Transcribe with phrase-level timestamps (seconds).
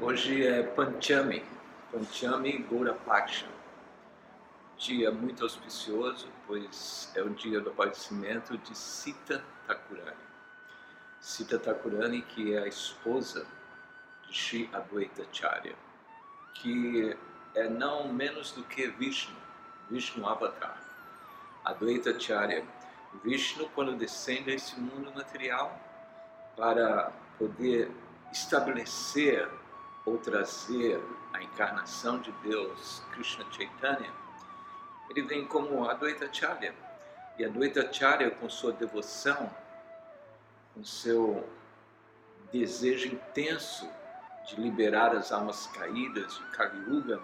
[0.00, 1.44] Hoje é Panchami,
[1.90, 3.48] Panchami Gora Paksha.
[4.76, 10.16] Dia muito auspicioso, pois é o dia do aparecimento de Sita Thakurani.
[11.18, 13.44] Sita Thakurani, que é a esposa
[14.22, 15.74] de Sri Advaita Charya,
[16.54, 17.16] que
[17.56, 19.34] é não menos do que Vishnu,
[19.90, 20.80] Vishnu Avatar.
[21.64, 22.64] Advaita Charya,
[23.24, 25.76] Vishnu quando descende a esse mundo material
[26.56, 27.90] para poder
[28.30, 29.48] estabelecer
[30.08, 31.02] ou trazer
[31.32, 34.10] a encarnação de Deus, Krishna Chaitanya,
[35.10, 36.74] ele vem como Advaita Charya.
[37.38, 39.50] E Advaita Charya, com sua devoção,
[40.74, 41.48] com seu
[42.52, 43.88] desejo intenso
[44.46, 47.20] de liberar as almas caídas de Kali Yuga,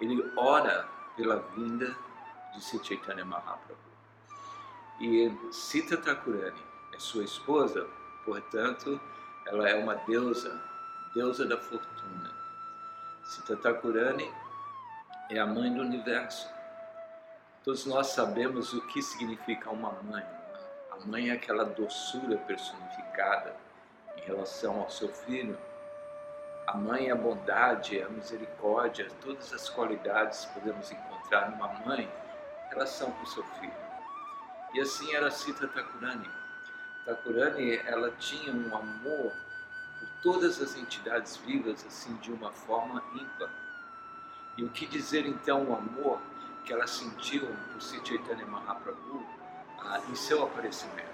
[0.00, 1.94] ele ora pela vinda
[2.54, 3.76] de Sri Chaitanya Mahaprabhu.
[5.00, 7.86] E Sita Thakurani é sua esposa,
[8.24, 9.00] portanto,
[9.46, 10.68] ela é uma deusa
[11.14, 12.27] deusa da fortuna.
[13.28, 14.32] Sita Thakurani
[15.28, 16.48] é a mãe do universo.
[17.62, 20.24] Todos nós sabemos o que significa uma mãe.
[20.90, 23.54] A mãe é aquela doçura personificada
[24.16, 25.58] em relação ao seu filho.
[26.68, 31.68] A mãe é a bondade, é a misericórdia, todas as qualidades que podemos encontrar numa
[31.84, 32.10] mãe,
[32.70, 33.76] elas são para o seu filho.
[34.72, 36.30] E assim era Sita Thakurani.
[37.04, 39.34] Thakurani, ela tinha um amor
[40.22, 43.50] todas as entidades vivas assim de uma forma ímpar.
[44.56, 46.20] E o que dizer então o amor
[46.64, 49.24] que ela sentiu por Sri Chaitanya Mahaprabhu
[49.78, 51.06] ah, em seu aparecimento?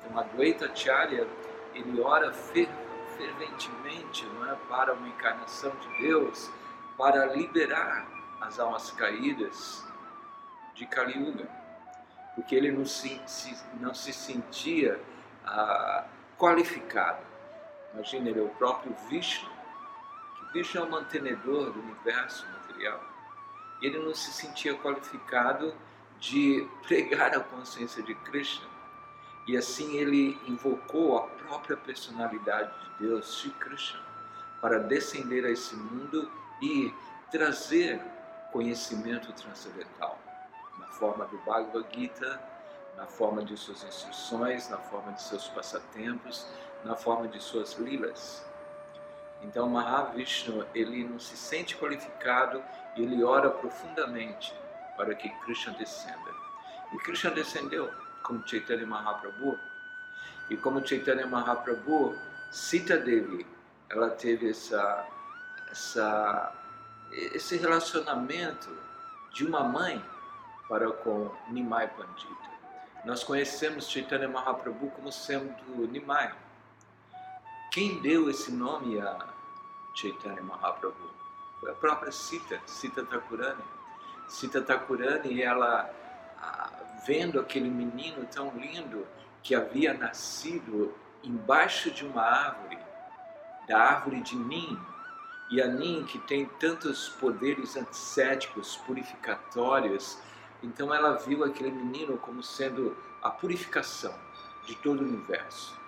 [0.00, 1.26] Então, Advaita Charya,
[1.74, 6.50] ele ora ferventemente é, para uma encarnação de Deus,
[6.96, 8.06] para liberar
[8.40, 9.84] as almas caídas
[10.74, 11.48] de Kali Yuga,
[12.34, 15.00] porque ele não se, se não se sentia
[15.44, 16.04] ah,
[16.36, 17.27] qualificado
[17.94, 19.50] Imagina, ele é o próprio Vishnu,
[20.36, 23.02] que Vishnu é o mantenedor do universo material.
[23.80, 25.74] E ele não se sentia qualificado
[26.18, 28.66] de pregar a consciência de Krishna.
[29.46, 34.00] E assim ele invocou a própria personalidade de Deus, Sri Krishna,
[34.60, 36.92] para descender a esse mundo e
[37.30, 38.00] trazer
[38.52, 40.18] conhecimento transcendental,
[40.78, 42.40] na forma do Bhagavad Gita,
[42.96, 46.46] na forma de suas instruções, na forma de seus passatempos,
[46.84, 48.44] na forma de suas lilas.
[49.42, 52.62] Então Mahavishnu, ele não se sente qualificado
[52.96, 54.54] e ele ora profundamente
[54.96, 56.34] para que Krishna descenda.
[56.92, 57.90] E Krishna descendeu
[58.22, 59.58] como Chaitanya Mahaprabhu.
[60.50, 62.18] E como Chaitanya Mahaprabhu,
[62.50, 63.46] Sita Devi,
[63.90, 65.06] ela teve essa,
[65.70, 66.52] essa,
[67.12, 68.68] esse relacionamento
[69.32, 70.02] de uma mãe
[70.68, 72.48] para com Nimai Pandita.
[73.04, 76.34] Nós conhecemos Chaitanya Mahaprabhu como sendo Nimai,
[77.78, 79.16] quem deu esse nome a
[79.94, 80.96] Chaitanya Mahaprabhu?
[81.60, 83.62] Foi a própria Sita, Sita Thakurani.
[84.26, 85.88] Sita Thakurani, ela
[87.06, 89.06] vendo aquele menino tão lindo
[89.44, 92.78] que havia nascido embaixo de uma árvore,
[93.68, 94.76] da árvore de Nim,
[95.48, 100.18] e a Nim que tem tantos poderes antissépticos, purificatórios,
[100.64, 104.18] então ela viu aquele menino como sendo a purificação
[104.66, 105.78] de todo o universo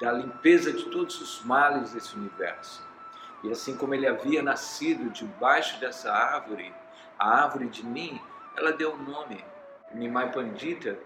[0.00, 2.82] da limpeza de todos os males desse universo.
[3.42, 6.72] E assim como ele havia nascido debaixo dessa árvore,
[7.18, 8.20] a árvore de Nim,
[8.56, 9.44] ela deu o um nome.
[9.92, 10.98] Nimai Pandita,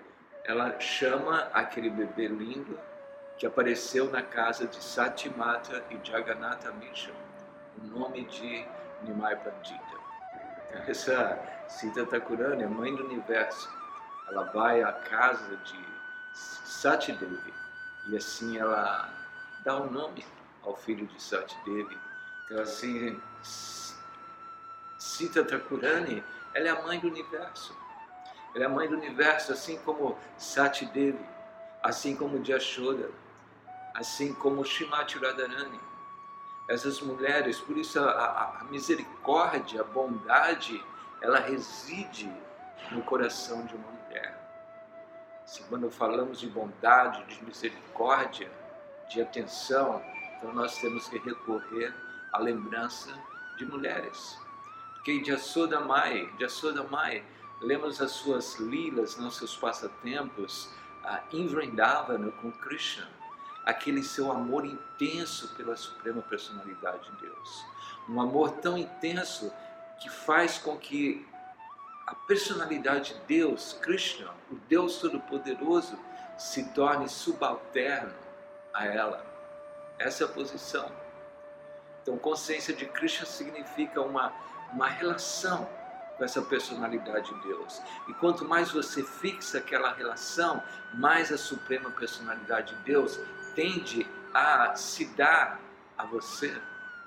[0.44, 2.78] ela chama aquele bebê lindo
[3.37, 7.11] que apareceu na casa de Satimata e Jagannatha Misha,
[7.78, 8.65] o nome de
[9.03, 9.94] Nimai Pandita.
[10.87, 11.38] Essa
[11.69, 13.69] Sita Thakurani, a mãe do universo,
[14.28, 15.78] ela vai à casa de
[16.32, 17.55] Satidevi,
[18.09, 19.09] e assim ela
[19.65, 20.25] dá o um nome
[20.63, 21.99] ao filho de Satidevi.
[22.45, 23.21] Então assim,
[24.99, 26.23] Sita Thakurani,
[26.53, 27.77] ela é a mãe do universo.
[28.55, 31.25] Ela é a mãe do universo, assim como Satidevi,
[31.83, 33.11] assim como Jashoda,
[33.95, 35.81] assim como Shimati Radharani.
[36.69, 40.83] Essas mulheres, por isso a, a, a misericórdia, a bondade,
[41.21, 42.31] ela reside
[42.91, 44.44] no coração de uma mulher.
[45.46, 48.50] Se quando falamos de bondade, de misericórdia,
[49.11, 50.02] de atenção,
[50.37, 51.94] então nós temos que recorrer
[52.32, 53.12] à lembrança
[53.56, 54.38] de mulheres.
[54.94, 57.23] Porque Jasoda Mai, Jasoda Mai,
[57.61, 60.70] lemos as suas lilas, não seus passatempos,
[61.32, 63.06] em Vrindavana com Krishna,
[63.64, 67.64] aquele seu amor intenso pela suprema personalidade de Deus.
[68.08, 69.52] Um amor tão intenso
[70.00, 71.26] que faz com que
[72.06, 75.99] a personalidade de Deus, Krishna, o Deus Todo-Poderoso,
[76.37, 78.12] se torne subalterno
[78.73, 79.25] a ela.
[79.99, 80.91] Essa é a posição.
[82.03, 84.33] Então, consciência de Krishna significa uma,
[84.73, 85.69] uma relação
[86.17, 87.81] com essa personalidade de Deus.
[88.09, 90.62] E quanto mais você fixa aquela relação,
[90.93, 93.19] mais a suprema personalidade de Deus
[93.55, 95.61] tende a se dar
[95.97, 96.55] a você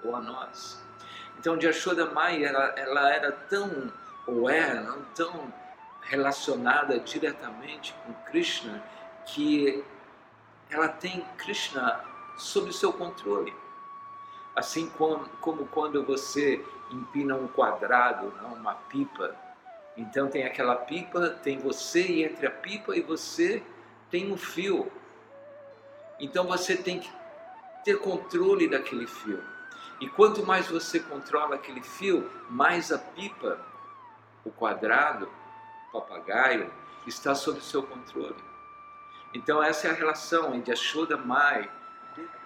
[0.04, 0.82] ou a nós.
[1.40, 3.92] Então, Yashoda Mai, ela, ela era tão,
[4.28, 5.52] ou era, tão
[6.02, 8.84] relacionada diretamente com Krishna,
[9.26, 9.84] que
[10.70, 12.04] ela tem Krishna
[12.38, 13.54] sob seu controle.
[14.56, 19.36] Assim como, como quando você empina um quadrado, não, uma pipa.
[19.96, 23.64] Então tem aquela pipa, tem você e entre a pipa e você
[24.10, 24.92] tem um fio.
[26.20, 27.12] Então você tem que
[27.84, 29.44] ter controle daquele fio.
[30.00, 33.60] E quanto mais você controla aquele fio, mais a pipa,
[34.48, 35.30] o quadrado,
[35.90, 36.72] o papagaio,
[37.06, 38.44] está sob seu controle.
[39.34, 41.70] Então essa é a relação entre Ashoda Mai,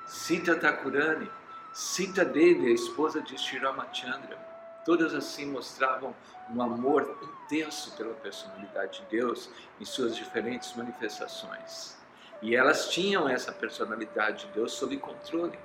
[0.06, 1.32] Sita Thakurani,
[1.72, 4.38] Sita Devi, a esposa de Sri Ramachandra.
[4.84, 6.16] Todas assim mostravam
[6.50, 9.50] um amor intenso pela personalidade de Deus
[9.80, 11.96] em suas diferentes manifestações.
[12.42, 15.58] E elas tinham essa personalidade de Deus sob controle.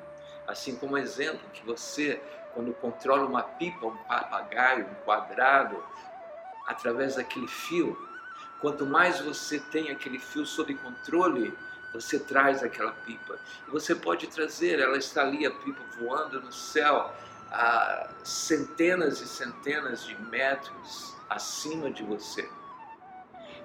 [0.47, 2.21] Assim como exemplo que você,
[2.55, 5.83] quando controla uma pipa, um papagaio, um quadrado,
[6.67, 7.97] através daquele fio,
[8.61, 11.57] quanto mais você tem aquele fio sob controle,
[11.93, 13.39] você traz aquela pipa.
[13.69, 17.15] Você pode trazer, ela está ali, a pipa voando no céu,
[17.51, 22.49] a centenas e centenas de metros acima de você.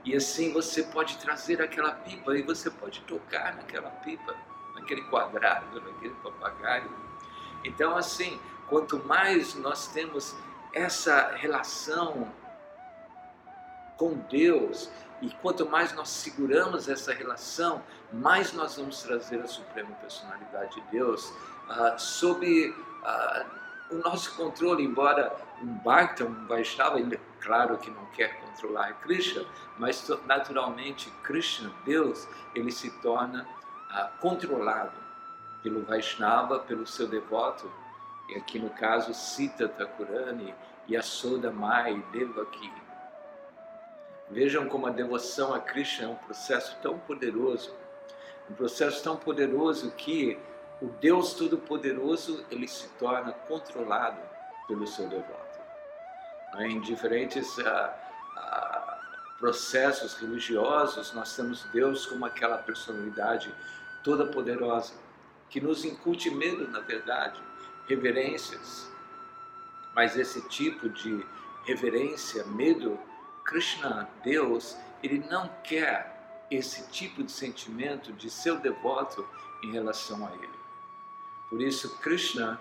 [0.06, 4.36] E assim você pode trazer aquela pipa e você pode tocar naquela pipa
[4.76, 6.90] naquele quadrado, naquele papagaio.
[7.64, 10.36] Então, assim, quanto mais nós temos
[10.74, 12.32] essa relação
[14.02, 14.90] com Deus,
[15.22, 20.82] e quanto mais nós seguramos essa relação, mais nós vamos trazer a suprema personalidade de
[20.90, 23.46] Deus uh, sob uh,
[23.92, 25.32] o nosso controle, embora
[25.62, 29.46] um Bhakta, um Vaishnava, ele claro que não quer controlar Krishna,
[29.78, 33.48] mas naturalmente Krishna, Deus, ele se torna
[34.20, 34.94] controlado
[35.62, 37.70] pelo Vaishnava, pelo seu devoto,
[38.30, 40.56] e aqui no caso Sita Thakurani,
[40.90, 42.81] Yasoda Mai, Devaki.
[44.32, 47.76] Vejam como a devoção a Krishna é um processo tão poderoso,
[48.50, 50.40] um processo tão poderoso que
[50.82, 54.22] o Deus Todo-Poderoso ele se torna controlado
[54.70, 55.60] pelo seu devoto.
[56.60, 63.54] Em diferentes uh, uh, processos religiosos, nós temos Deus como aquela personalidade
[64.02, 64.94] toda poderosa,
[65.50, 67.40] que nos incute medo, na verdade,
[67.86, 68.90] reverências.
[69.94, 71.26] Mas esse tipo de
[71.66, 72.98] reverência, medo,
[73.44, 79.28] Krishna, Deus, ele não quer esse tipo de sentimento de seu devoto
[79.64, 80.60] em relação a ele.
[81.50, 82.60] Por isso, Krishna,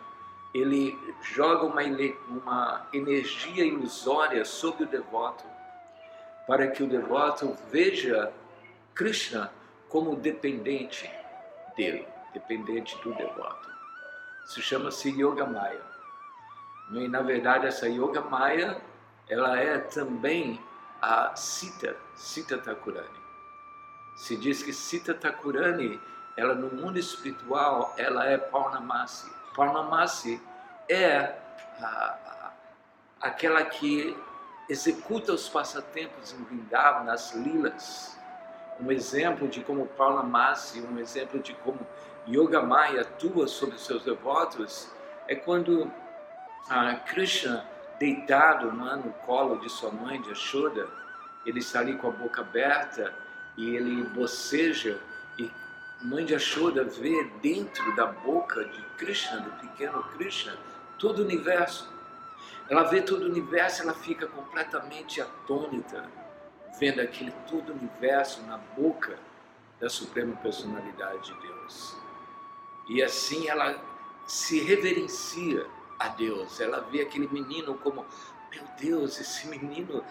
[0.53, 1.83] ele joga uma,
[2.29, 5.45] uma energia ilusória sobre o devoto,
[6.47, 8.33] para que o devoto veja
[8.95, 9.53] Krishna
[9.89, 11.11] como dependente
[11.77, 13.69] dele, dependente do devoto.
[14.47, 15.83] Se chama-se Yoga Maya.
[16.93, 18.81] E na verdade essa Yoga Maya,
[19.29, 20.61] ela é também
[21.01, 23.21] a Sita, Sita Thakurani.
[24.17, 26.01] Se diz que Sita Thakurani,
[26.37, 29.31] ela no mundo espiritual, ela é Paurnamasi.
[29.55, 30.41] Paurnamasi
[30.89, 31.35] é
[33.21, 34.17] aquela que
[34.69, 38.19] executa os passatempos em Vrindavan, nas lilas,
[38.81, 41.87] um exemplo de como Paula Massi, um exemplo de como
[42.29, 44.89] Yoga Maya atua sobre seus devotos,
[45.27, 45.91] é quando
[46.69, 47.67] a Krishna,
[48.01, 50.89] deitado é, no colo de sua mãe, de Ashoda,
[51.45, 53.15] ele está ali com a boca aberta
[53.59, 54.99] e ele boceja
[55.39, 55.51] e
[56.01, 60.57] mãe de Ashoda vê dentro da boca de Krishna, do pequeno Krishna,
[60.99, 61.93] todo o universo.
[62.71, 66.09] Ela vê todo o universo, ela fica completamente atônita
[66.79, 69.19] vendo aquele todo universo na boca
[69.79, 71.97] da Suprema Personalidade de Deus.
[72.89, 73.79] E assim ela
[74.27, 75.67] se reverencia
[76.01, 76.61] a Deus.
[76.61, 78.05] Ela vê aquele menino como,
[78.51, 80.05] meu Deus, esse menino,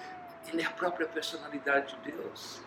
[0.48, 2.62] ele é a própria personalidade de Deus.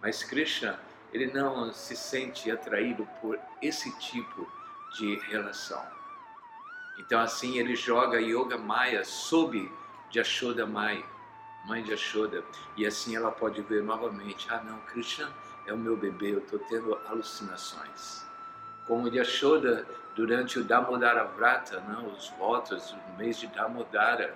[0.00, 0.78] Mas Krishna,
[1.12, 4.46] ele não se sente atraído por esse tipo
[4.96, 5.84] de relação.
[7.00, 9.70] Então assim ele joga Yoga Maya sob
[10.10, 11.04] Jashoda Maya
[11.68, 12.42] mãe de Ashoda,
[12.76, 15.30] e assim ela pode ver novamente: ah, não, Krishna
[15.66, 18.24] é o meu bebê, eu estou tendo alucinações.
[18.88, 24.34] Como de Ashoda, durante o Damodara Vrata, não, os votos do mês de Damodara,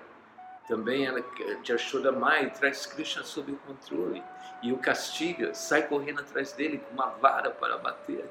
[0.69, 1.25] também ela,
[1.63, 4.23] de Ashoda Mai traz Krishna sob o controle
[4.63, 8.25] e o castiga, sai correndo atrás dele com uma vara para bater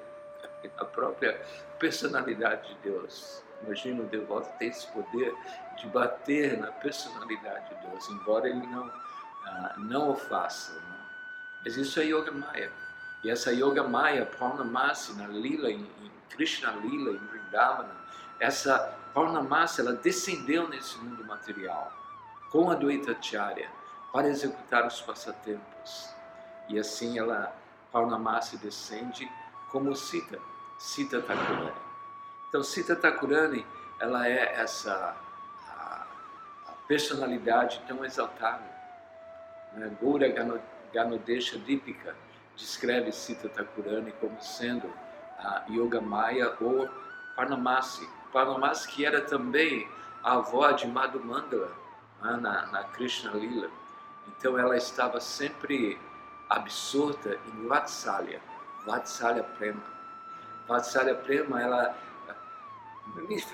[0.77, 1.41] a própria
[1.79, 3.43] personalidade de Deus.
[3.63, 5.35] Imagina o devoto ter esse poder
[5.77, 10.73] de bater na personalidade de Deus, embora ele não, uh, não o faça.
[10.73, 10.97] Né?
[11.63, 12.71] Mas isso é Yoga Maya.
[13.23, 17.95] E essa Yoga Maya, Purnamasi, na Lila, em, em Krishna Lila, em Vrindavana,
[18.39, 21.91] essa Purnamasi, ela descendeu nesse mundo material
[22.49, 23.69] com a Dvaitacharya
[24.11, 26.09] para executar os passatempos.
[26.67, 27.55] E assim ela,
[27.91, 29.29] Purnamasi, descende
[29.69, 30.39] como Sita,
[30.79, 31.73] Sita Thakurani.
[32.49, 33.65] Então, Sita Thakurani,
[33.99, 35.15] ela é essa
[35.69, 36.05] a,
[36.67, 38.63] a personalidade tão exaltada.
[39.73, 39.95] Né?
[40.01, 40.27] Gura
[40.91, 42.15] Ganodesha Dipika
[42.61, 44.87] descreve Sita Thakurani como sendo
[45.39, 46.87] a Yoga Maya ou
[47.35, 48.07] Parnamasi.
[48.31, 49.89] Parnamasi que era também
[50.23, 51.71] a avó de Madhumandala
[52.21, 52.37] né?
[52.39, 53.69] na, na Krishna Lila.
[54.27, 55.99] Então ela estava sempre
[56.49, 58.39] absorta em Vatsalya,
[58.85, 59.83] Vatsalya Prema.
[60.67, 61.97] Vatsalya Prema, ela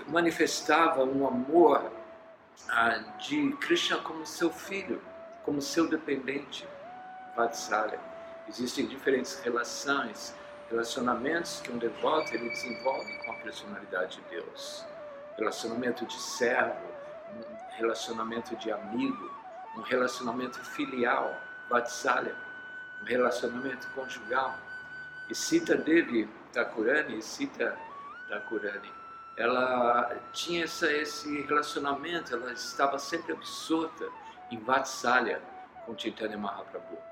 [0.08, 1.90] manifestava um amor
[2.70, 5.02] ah, de Krishna como seu filho,
[5.46, 6.68] como seu dependente,
[7.36, 8.07] Vatsalya.
[8.50, 10.34] Existem diferentes relações,
[10.70, 14.86] relacionamentos que um devoto ele desenvolve com a personalidade de Deus.
[15.38, 16.88] Relacionamento de servo,
[17.36, 19.32] um relacionamento de amigo,
[19.76, 21.36] um relacionamento filial,
[21.70, 22.36] Vatsalya,
[23.02, 24.58] um relacionamento conjugal.
[25.30, 27.78] E Sita Devi Thakurani, Sita
[28.30, 28.92] Thakurani,
[29.36, 34.08] ela tinha essa, esse relacionamento, ela estava sempre absorta
[34.50, 35.42] em Vatsalya
[35.86, 37.07] com Chaitanya Mahaprabhu.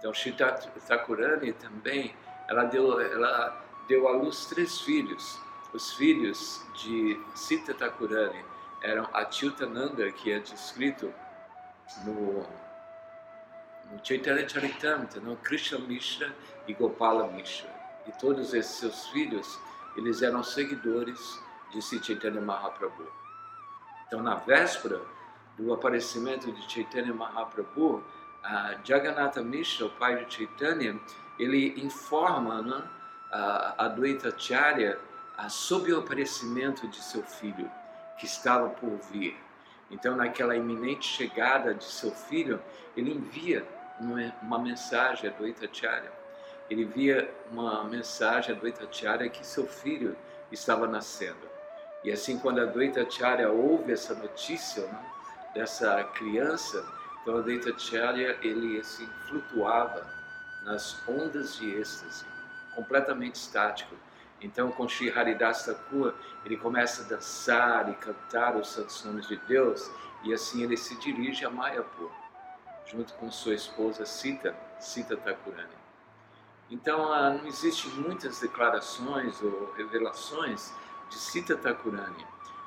[0.00, 0.50] Então, Sita
[0.88, 2.16] Thakurani também,
[2.48, 5.38] ela deu, ela deu à luz três filhos.
[5.72, 8.44] Os filhos de Sita Thakurani
[8.82, 11.12] eram Achyutananda, que é descrito
[12.04, 12.44] no
[13.90, 16.32] no Chaitanya Charitamrita, no Krishna Mishra
[16.66, 17.68] e Gopala Mishra.
[18.06, 19.58] E todos esses seus filhos,
[19.96, 21.18] eles eram seguidores
[21.72, 23.06] de Chaitanya Mahaprabhu.
[24.06, 25.00] Então, na véspera
[25.56, 28.02] do aparecimento de Chaitanya Mahaprabhu,
[28.42, 30.98] a Jagannatha Mishra, o pai de Chaitanya,
[31.38, 32.82] ele informa né,
[33.30, 34.98] a Advaita Charya
[35.48, 37.70] sobre o aparecimento de seu filho,
[38.18, 39.36] que estava por vir.
[39.90, 42.62] Então, naquela iminente chegada de seu filho,
[42.96, 43.66] ele envia
[44.42, 46.12] uma mensagem a Dvaitacharya.
[46.68, 50.16] Ele via uma mensagem a Dvaitacharya que seu filho
[50.52, 51.48] estava nascendo.
[52.04, 55.04] E assim, quando a Dvaitacharya ouve essa notícia né,
[55.54, 56.86] dessa criança,
[57.22, 60.06] então a Dvaitacharya ele assim, flutuava
[60.62, 62.24] nas ondas de êxtase,
[62.74, 63.94] completamente estático.
[64.40, 69.36] Então, com Sri Haridas Thakur, ele começa a dançar e cantar os santos nomes de
[69.36, 69.90] Deus,
[70.22, 72.10] e assim ele se dirige a Mayapur
[72.90, 75.80] junto com sua esposa Sita, Sita Thakurani.
[76.70, 80.72] Então, ah, não existem muitas declarações ou revelações
[81.08, 82.26] de Sita Thakurani,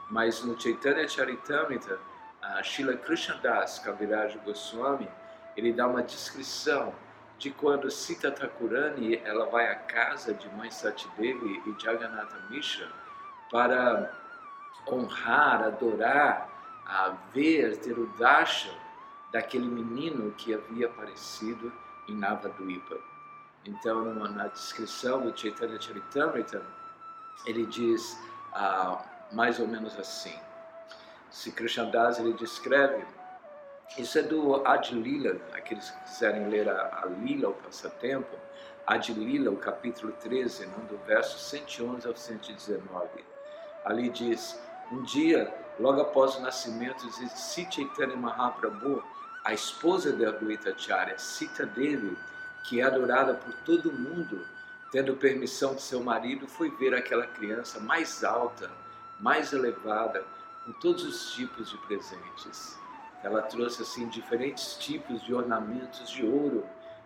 [0.09, 1.99] mas no Chaitanya Charitamrita,
[2.43, 5.09] a Srila Krishnadas Kaviraj Goswami,
[5.55, 6.93] ele dá uma descrição
[7.37, 12.87] de quando Sita Thakurani ela vai à casa de mãe Satidevi e Jagannatha Mishra
[13.49, 14.11] para
[14.87, 16.49] honrar, adorar,
[16.85, 18.73] a ver, o darshan
[19.31, 21.71] daquele menino que havia aparecido
[22.07, 22.97] em Navadvipa.
[23.65, 26.61] Então, na descrição do Chaitanya Charitamrita,
[27.45, 28.17] ele diz
[28.53, 30.37] ah, mais ou menos assim.
[31.33, 33.03] Se Krishnadas ele descreve,
[33.97, 38.37] isso é do Adilila, aqueles que quiserem ler a, a Lila, o passatempo,
[38.85, 43.25] Adilila, o capítulo 13, no, do verso 111 ao 119.
[43.83, 44.61] Ali diz,
[44.91, 49.03] um dia, logo após o nascimento de Chaitanya Mahaprabhu,
[49.43, 52.15] a esposa de Adwaita Acharya, Sita Devi,
[52.63, 54.45] que é adorada por todo mundo,
[54.91, 58.69] tendo permissão de seu marido, foi ver aquela criança mais alta,
[59.19, 60.23] mais elevada,
[60.65, 62.77] com todos os tipos de presentes.
[63.21, 66.65] Ela trouxe assim diferentes tipos de ornamentos de ouro,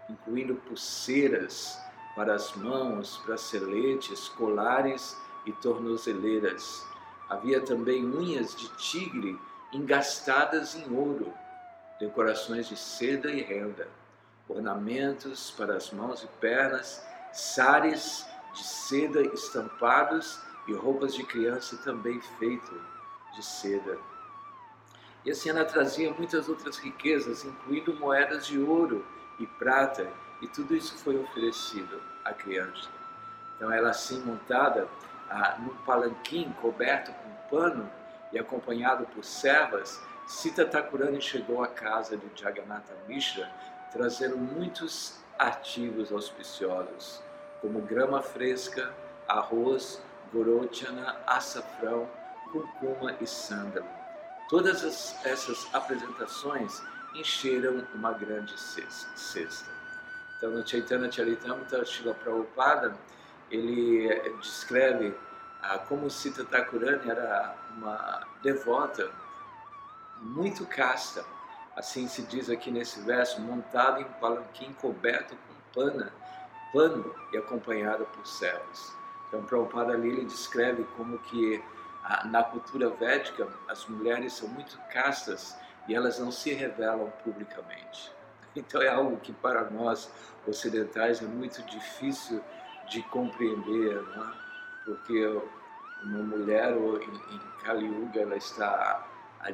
[0.09, 1.79] incluindo pulseiras
[2.15, 6.85] para as mãos, braceletes, colares e tornozeleiras.
[7.29, 9.39] Havia também unhas de tigre
[9.71, 11.33] engastadas em ouro
[11.99, 13.87] decorações de seda e renda,
[14.47, 22.21] ornamentos para as mãos e pernas, sares de seda estampados e roupas de criança também
[22.37, 22.96] feitas
[23.37, 23.99] de seda.
[25.23, 29.05] E assim ela trazia muitas outras riquezas, incluindo moedas de ouro
[29.39, 32.89] e prata, e tudo isso foi oferecido à criança.
[33.55, 34.87] Então ela assim montada
[35.29, 37.89] ah, num palanquim coberto com pano
[38.31, 43.49] e acompanhado por servas, Sita Thakurani chegou à casa de Jagannatha Mishra
[43.91, 47.21] trazendo muitos artigos auspiciosos,
[47.61, 48.93] como grama fresca,
[49.27, 50.01] arroz,
[50.33, 52.09] gorochana, açafrão,
[52.47, 53.87] curcuma e sândalo.
[54.49, 56.81] Todas as, essas apresentações
[57.13, 59.71] encheram uma grande cesta.
[60.37, 62.95] Então, no Chaitanya Charitamrita, Srila Prabhupada,
[63.49, 64.07] ele
[64.39, 65.15] descreve
[65.61, 69.11] ah, como Sita Thakurani era uma devota
[70.21, 71.25] muito casta,
[71.75, 76.13] assim se diz aqui nesse verso, montada em um palanquim coberto com pana,
[76.71, 78.93] pano e acompanhada por servos.
[79.27, 81.61] Então, Prabhupada ali ele descreve como que
[82.25, 88.15] na cultura védica as mulheres são muito castas e elas não se revelam publicamente.
[88.55, 90.11] Então é algo que para nós
[90.47, 92.41] ocidentais é muito difícil
[92.89, 94.33] de compreender, é?
[94.83, 95.41] porque
[96.03, 99.05] uma mulher em Kali Yuga ela está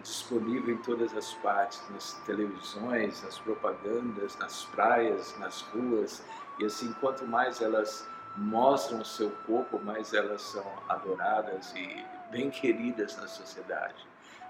[0.01, 6.23] disponível em todas as partes, nas televisões, nas propagandas, nas praias, nas ruas,
[6.59, 12.49] e assim, quanto mais elas mostram o seu corpo, mais elas são adoradas e bem
[12.49, 14.05] queridas na sociedade.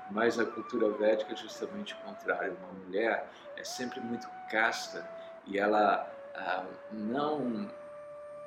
[0.10, 2.58] Mas a cultura védica é justamente o contrário.
[2.64, 5.08] Uma mulher é sempre muito casta
[5.46, 7.70] e ela ah, não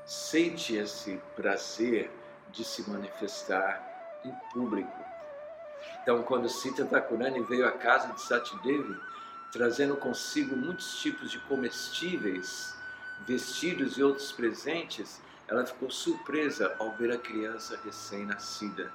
[0.05, 2.11] sente esse prazer
[2.51, 5.05] de se manifestar em público.
[6.03, 8.97] Então, quando Sita Thakurani veio à casa de Satidevi,
[9.53, 12.75] trazendo consigo muitos tipos de comestíveis,
[13.27, 18.93] vestidos e outros presentes, ela ficou surpresa ao ver a criança recém-nascida,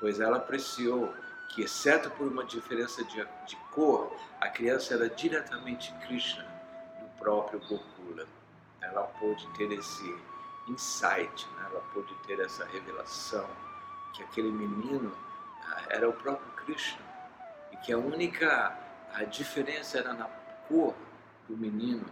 [0.00, 1.12] pois ela apreciou
[1.50, 6.44] que, exceto por uma diferença de, de, cor, a criança era diretamente Krishna,
[7.00, 8.26] do próprio Gokula.
[8.80, 10.16] Ela pôde ter esse
[10.66, 11.66] insight, né?
[11.70, 13.48] ela pôde ter essa revelação
[14.14, 15.14] que aquele menino
[15.66, 17.02] ah, era o próprio Krishna
[17.72, 18.76] e que a única
[19.12, 20.26] a diferença era na
[20.68, 20.94] cor
[21.48, 22.06] do menino,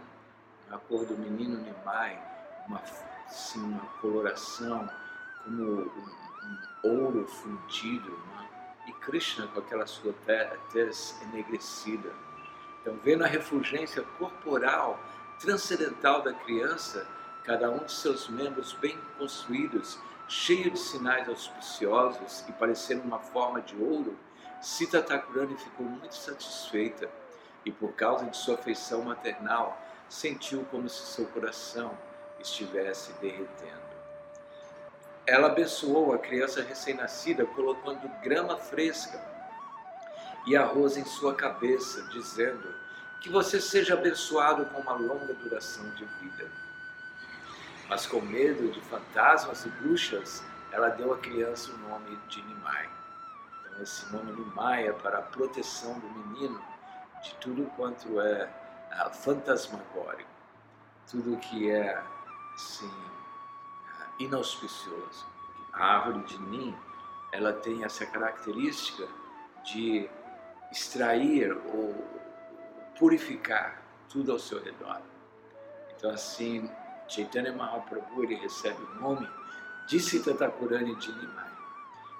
[0.69, 2.21] na cor do menino Nimai,
[2.67, 2.81] uma
[3.25, 4.89] assim, uma coloração
[5.43, 6.28] como um,
[6.83, 8.49] ouro fundido, né?
[8.87, 10.13] e Krishna com aquela sua
[10.71, 12.11] tez enegrecida.
[12.81, 14.99] Então, vendo a refulgência corporal
[15.39, 17.07] transcendental da criança,
[17.43, 23.61] cada um de seus membros bem construídos, cheio de sinais auspiciosos e parecendo uma forma
[23.61, 24.17] de ouro,
[24.61, 27.09] Sita Thakurani ficou muito satisfeita
[27.65, 31.97] e, por causa de sua afeição maternal, sentiu como se seu coração
[32.39, 33.88] estivesse derretendo.
[35.29, 39.21] Ela abençoou a criança recém-nascida colocando grama fresca
[40.47, 42.73] e arroz em sua cabeça, dizendo:
[43.21, 46.49] Que você seja abençoado com uma longa duração de vida.
[47.87, 52.89] Mas com medo de fantasmas e bruxas, ela deu à criança o nome de Nimai.
[53.67, 56.59] Então, esse nome Nimai é para a proteção do menino
[57.21, 58.49] de tudo quanto é
[58.93, 60.29] uh, fantasmagórico,
[61.07, 62.01] tudo que é
[62.55, 62.91] assim,
[64.19, 65.25] inauspicioso.
[65.71, 66.75] A árvore de Nim,
[67.31, 69.07] ela tem essa característica
[69.63, 70.09] de
[70.71, 71.95] extrair ou
[72.97, 75.01] purificar tudo ao seu redor.
[75.95, 76.69] Então assim,
[77.07, 79.27] Chaitanya Mahaprabhu ele recebe o nome
[79.87, 81.51] de Sita Thakurani de Nimai.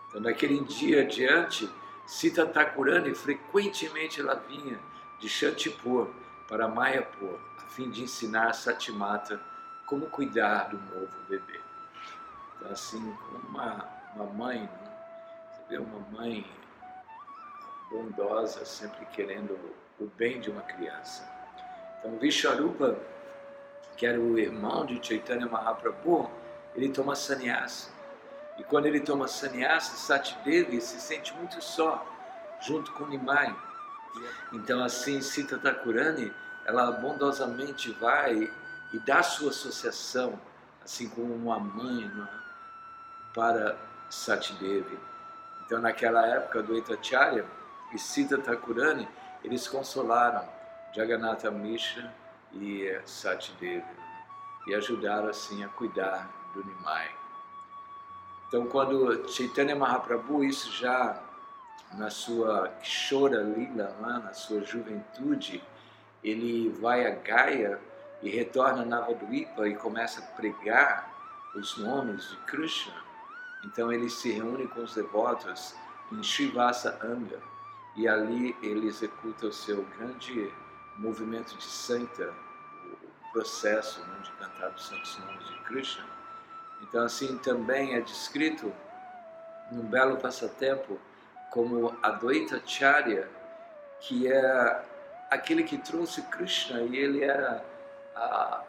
[0.08, 1.70] Então naquele dia adiante,
[2.06, 4.80] Sita Thakurani frequentemente ela vinha
[5.20, 6.10] de Shantipur
[6.48, 9.40] para Mayapur, a fim de ensinar Satimata
[9.86, 11.60] como cuidar do novo bebê.
[12.66, 14.70] Assim, como uma, uma mãe, né?
[15.52, 16.46] você vê uma mãe
[17.90, 19.58] bondosa, sempre querendo
[20.00, 21.28] o bem de uma criança.
[22.00, 22.98] Então, Visharupa,
[23.98, 26.30] que era o irmão de Chaitanya Mahaprabhu,
[26.76, 27.90] ele toma sannyasa.
[28.58, 32.06] E quando ele toma sannyasa, Satidevi se sente muito só,
[32.62, 33.56] junto com Nimai.
[34.54, 36.34] Então, assim, Sita Thakurani,
[36.66, 38.52] ela bondosamente vai
[38.94, 40.40] e dá sua associação,
[40.84, 42.49] assim como uma mãe é?
[43.34, 43.78] Para
[44.10, 44.98] Satidevi.
[45.66, 47.46] Então, naquela época do Etacharya
[47.94, 49.08] e Sita Thakurani,
[49.44, 50.48] eles consolaram
[50.94, 52.14] Jagannatha Mishra
[52.54, 53.86] e Satidevi
[54.68, 57.10] e ajudaram assim a cuidar do Nimai.
[58.48, 61.22] Então, quando Chaitanya Mahaprabhu, isso já
[61.94, 64.26] na sua Kishora Lila, é?
[64.26, 65.64] na sua juventude,
[66.24, 67.80] ele vai a Gaia
[68.22, 71.10] e retorna a Navadvipa e começa a pregar
[71.56, 72.94] os nomes de Krishna,
[73.64, 75.76] então ele se reúne com os devotos
[76.12, 77.40] em Shivasa Anga
[77.96, 80.52] e ali ele executa o seu grande
[80.98, 82.34] movimento de santa,
[83.24, 86.06] o processo né, de cantar os santos nomes de Krishna.
[86.82, 88.74] Então assim também é descrito
[89.72, 91.00] num belo passatempo
[91.52, 93.30] como Advaita Charya,
[94.00, 94.86] que é
[95.30, 97.64] aquele que trouxe Krishna e ele era
[98.16, 98.64] a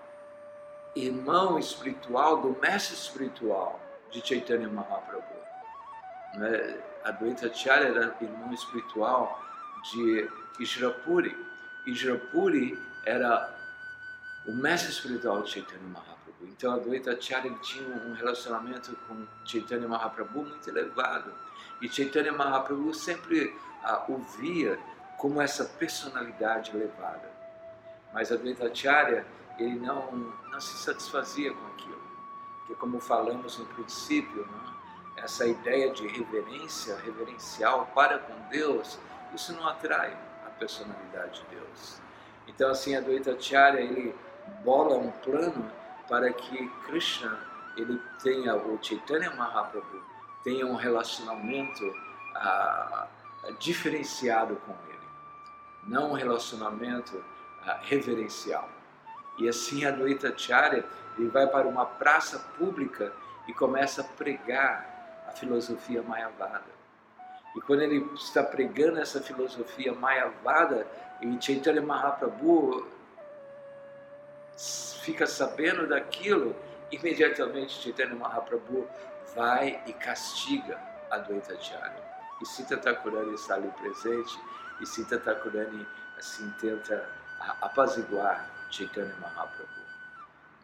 [0.97, 5.25] irmão espiritual do mestre espiritual de Chaitanya Mahaprabhu.
[6.35, 6.77] Né?
[7.05, 9.43] Advaitacharya era irmão espiritual
[9.91, 11.37] de Ishrapuri.
[11.87, 13.57] Ishrapuri era
[14.47, 16.47] o mestre espiritual de Chaitanya Mahaprabhu.
[16.47, 21.33] Então Advaita Acharya tinha um relacionamento com Chaitanya Mahaprabhu muito elevado.
[21.81, 24.79] E Chaitanya Mahaprabhu sempre ah, o via
[25.19, 27.31] como essa personalidade elevada.
[28.13, 29.25] Mas Advaita Acharya,
[29.59, 32.00] ele não, não se satisfazia com aquilo.
[32.71, 34.73] Porque como falamos no princípio, né,
[35.17, 38.97] essa ideia de reverência, reverencial para com Deus,
[39.35, 42.01] isso não atrai a personalidade de Deus.
[42.47, 44.15] Então assim, Advaita Acharya, ele
[44.63, 45.69] bola um plano
[46.09, 47.41] para que Krishna
[47.77, 50.01] ele tenha o Chaitanya Mahaprabhu
[50.45, 51.93] tenha um relacionamento
[52.37, 53.09] ah,
[53.59, 55.09] diferenciado com ele,
[55.89, 57.23] não um relacionamento
[57.67, 58.69] ah, reverencial.
[59.39, 60.85] E assim a Noita Charya
[61.19, 63.13] ele vai para uma praça pública
[63.47, 66.81] e começa a pregar a filosofia Mayavada.
[67.57, 70.87] E quando ele está pregando essa filosofia Mayavada,
[71.21, 72.87] e Chaitanya Mahaprabhu
[75.03, 76.57] fica sabendo daquilo,
[76.91, 78.89] imediatamente Chaitanya Mahaprabhu
[79.35, 80.79] vai e castiga
[81.11, 82.11] a Advaita Acharya.
[82.41, 84.39] E Sita Thakurani está ali presente
[84.81, 85.87] e Sita Thakurani
[86.19, 87.07] assim tenta
[87.61, 89.80] apaziguar Chaitanya Mahaprabhu.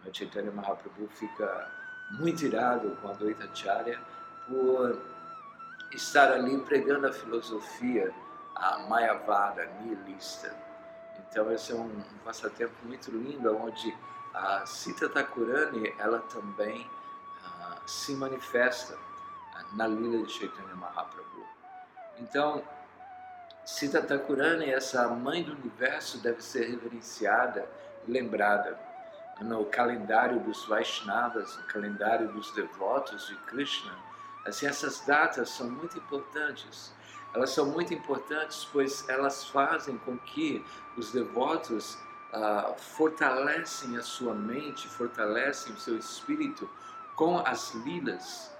[0.06, 1.68] Mas Chaitanya Mahaprabhu fica
[2.12, 4.00] muito irado com a Advaita Acharya
[4.46, 5.02] por
[5.92, 8.14] estar ali pregando a filosofia
[8.54, 10.54] a Mayavada, nihilista.
[11.18, 13.94] Então esse é um, um passatempo muito lindo, onde
[14.32, 21.44] a Sita Thakurani, ela também uh, se manifesta uh, na lila de Chaitanya Mahaprabhu.
[22.18, 22.62] Então,
[23.64, 27.68] Sita Thakurani, essa mãe do universo, deve ser reverenciada
[28.06, 28.85] e lembrada
[29.40, 33.92] no calendário dos Vaishnavas, no calendário dos devotos de Krishna.
[34.44, 36.92] Assim, essas datas são muito importantes.
[37.34, 40.64] Elas são muito importantes, pois elas fazem com que
[40.96, 41.98] os devotos
[42.32, 46.68] ah, fortalecem a sua mente, fortalecem o seu espírito
[47.14, 48.54] com as lilas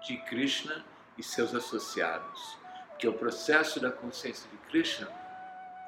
[0.00, 0.84] de Krishna
[1.16, 2.58] e seus associados.
[2.88, 5.08] Porque o processo da consciência de Krishna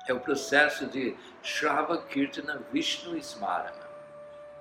[0.07, 3.88] é o processo de Shrava Kirtana Vishnu Smarana.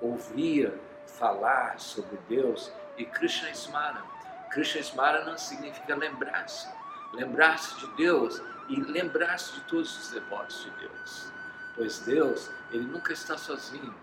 [0.00, 0.72] Ouvir
[1.06, 4.04] falar sobre Deus e Krishna Smarana.
[4.50, 6.68] Krishna Smarana significa lembrar-se
[7.14, 11.32] lembrar-se de Deus e lembrar-se de todos os devotos de Deus.
[11.76, 13.94] Pois Deus, Ele nunca está sozinho.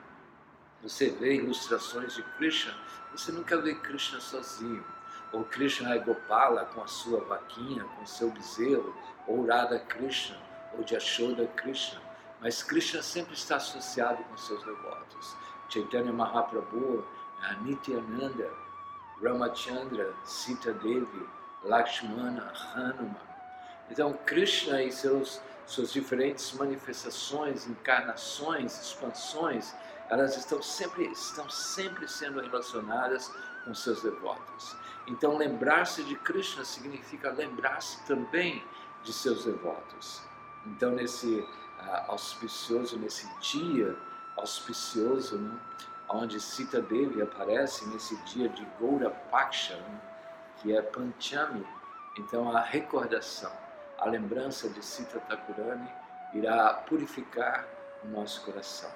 [0.82, 2.74] Você vê ilustrações de Krishna,
[3.12, 4.84] você nunca vê Krishna sozinho.
[5.32, 8.94] Ou Krishna Gopala com a sua vaquinha, com o seu bezerro,
[9.28, 10.38] ou Radha Krishna,
[10.78, 12.02] ou Jashoda Krishna.
[12.42, 15.36] Mas Krishna sempre está associado com seus devotos.
[15.70, 17.06] Chaitanya Mahaprabhu,
[17.62, 18.52] Nityananda,
[19.24, 21.28] Ramachandra, Sita Devi,
[21.64, 23.16] Lakshmana, Hanuman.
[23.90, 29.76] Então, Krishna e seus, suas diferentes manifestações, encarnações, expansões,
[30.10, 33.32] elas estão sempre, estão sempre sendo relacionadas
[33.64, 34.76] com seus devotos.
[35.08, 38.64] Então, lembrar-se de Krishna significa lembrar-se também
[39.04, 40.22] de seus devotos.
[40.66, 41.48] Então, nesse
[42.08, 43.96] auspicioso, nesse dia
[44.38, 45.60] auspicioso, né,
[46.10, 50.02] onde Sita Devi aparece, nesse dia de Goura Paksha, né,
[50.58, 51.66] que é Panchami,
[52.18, 53.52] então a recordação,
[53.98, 55.90] a lembrança de Sita Thakurani
[56.34, 57.66] irá purificar
[58.04, 58.92] o nosso coração.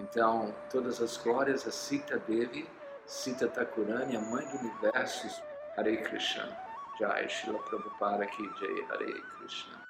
[0.00, 2.68] Então, todas as glórias a Sita Devi,
[3.06, 5.42] Sita Thakurani, a mãe do universo,
[5.76, 6.56] Hare Krishna.
[6.98, 9.87] Jai Shila Prabhupada Ki Jai Hare Krishna.